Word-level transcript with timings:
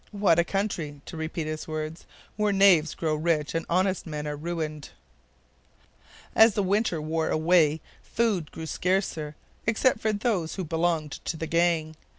'What 0.11 0.39
a 0.39 0.43
country,' 0.43 0.99
to 1.05 1.15
repeat 1.15 1.45
his 1.45 1.67
words, 1.67 2.07
'where 2.35 2.51
knaves 2.51 2.95
grow 2.95 3.13
rich 3.13 3.53
and 3.53 3.67
honest 3.69 4.07
men 4.07 4.25
are 4.25 4.35
ruined!' 4.35 4.89
As 6.35 6.55
the 6.55 6.63
winter 6.63 6.99
wore 6.99 7.29
away 7.29 7.81
food 8.01 8.51
grew 8.51 8.65
scarcer 8.65 9.35
except 9.67 9.99
for 9.99 10.11
those 10.11 10.55
who 10.55 10.63
belonged 10.63 11.23
to 11.25 11.37
the 11.37 11.45
gang. 11.45 11.95